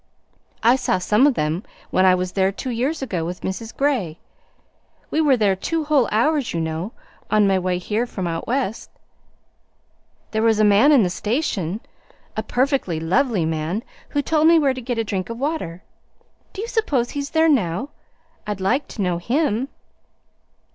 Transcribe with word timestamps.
I 0.63 0.77
saw 0.77 0.97
some 0.97 1.27
of 1.27 1.35
them 1.35 1.61
when 1.91 2.07
I 2.07 2.15
was 2.15 2.31
there 2.31 2.51
two 2.51 2.71
years 2.71 3.03
ago 3.03 3.23
with 3.23 3.41
Mrs. 3.41 3.77
Gray. 3.77 4.17
We 5.11 5.21
were 5.21 5.37
there 5.37 5.55
two 5.55 5.83
whole 5.83 6.09
hours, 6.11 6.55
you 6.55 6.59
know, 6.59 6.91
on 7.29 7.45
my 7.45 7.59
way 7.59 7.77
here 7.77 8.07
from 8.07 8.25
out 8.25 8.47
West. 8.47 8.89
"There 10.31 10.41
was 10.41 10.57
a 10.59 10.63
man 10.63 10.91
in 10.91 11.03
the 11.03 11.11
station 11.11 11.81
a 12.35 12.41
perfectly 12.41 12.99
lovely 12.99 13.45
man 13.45 13.83
who 14.09 14.23
told 14.23 14.47
me 14.47 14.57
where 14.57 14.73
to 14.73 14.81
get 14.81 14.97
a 14.97 15.03
drink 15.03 15.29
of 15.29 15.37
water. 15.37 15.83
Do 16.51 16.63
you 16.63 16.67
suppose 16.67 17.11
he's 17.11 17.29
there 17.29 17.47
now? 17.47 17.89
I'd 18.47 18.59
like 18.59 18.87
to 18.87 19.03
know 19.03 19.19
him. 19.19 19.67